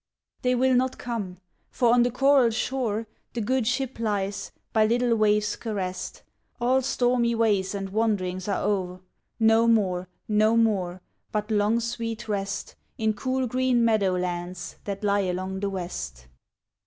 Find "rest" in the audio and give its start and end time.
12.27-12.73